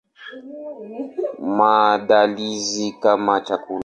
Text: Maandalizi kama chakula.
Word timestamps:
Maandalizi 1.57 2.87
kama 3.01 3.35
chakula. 3.45 3.79